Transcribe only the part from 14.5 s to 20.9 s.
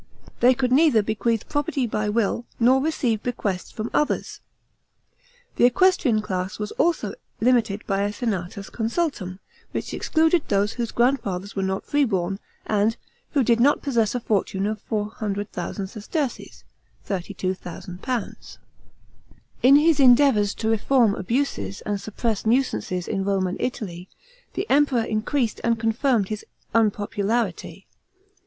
of 400,000 sesterces (£32,000). In his endeavours to